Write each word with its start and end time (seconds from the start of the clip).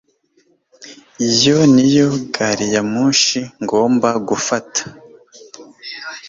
Iyo 1.29 1.57
niyo 1.73 2.07
gari 2.33 2.65
ya 2.73 2.81
moshi 2.91 3.39
ngomba 3.63 4.09
gufata 4.27 4.81